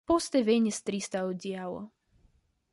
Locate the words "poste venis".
0.09-0.79